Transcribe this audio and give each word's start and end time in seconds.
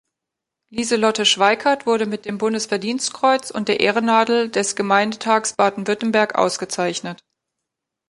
Lieselotte 0.71 1.27
Schweikert 1.27 1.85
wurde 1.85 2.07
mit 2.07 2.25
dem 2.25 2.39
Bundesverdienstkreuz 2.39 3.51
und 3.51 3.67
der 3.67 3.81
Ehrennadel 3.81 4.49
des 4.49 4.75
Gemeindetags 4.75 5.53
Baden-Württemberg 5.53 6.33
ausgezeichnet. 6.33 7.23